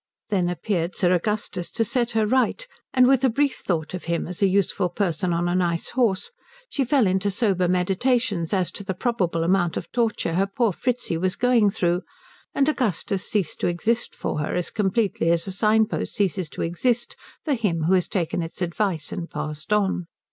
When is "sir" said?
0.95-1.13